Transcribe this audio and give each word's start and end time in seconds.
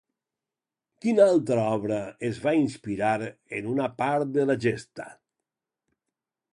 Quina 1.05 1.27
altra 1.33 1.65
obra 1.73 1.99
es 2.31 2.41
va 2.47 2.55
inspirar 2.61 3.13
en 3.59 3.71
una 3.75 3.89
part 4.03 4.35
de 4.39 4.51
la 4.53 4.61
Gesta? 4.67 5.11